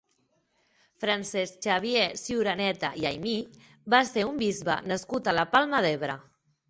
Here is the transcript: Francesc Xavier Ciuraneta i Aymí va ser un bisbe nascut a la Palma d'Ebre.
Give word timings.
Francesc 1.03 1.59
Xavier 1.67 2.07
Ciuraneta 2.21 2.91
i 3.03 3.05
Aymí 3.11 3.35
va 3.95 4.01
ser 4.13 4.25
un 4.31 4.41
bisbe 4.45 4.79
nascut 4.93 5.31
a 5.33 5.37
la 5.41 5.45
Palma 5.57 5.83
d'Ebre. 5.89 6.17